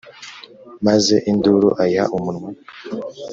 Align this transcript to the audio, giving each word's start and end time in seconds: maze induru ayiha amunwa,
maze 0.85 1.15
induru 1.31 1.69
ayiha 1.83 2.05
amunwa, 2.15 2.49